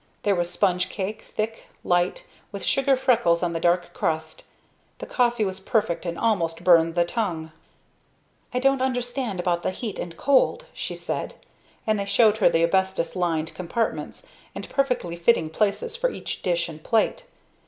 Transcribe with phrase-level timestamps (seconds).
[0.23, 4.41] There was sponge cake, thick, light, with sugar freckles on the dark crust.
[4.97, 7.51] The coffee was perfect and almost burned the tongue.
[8.51, 11.35] "I don't understand about the heat and cold," she said;
[11.85, 14.25] and they showed her the asbestos lined compartments
[14.55, 17.25] and perfectly fitting places for each dish and plate.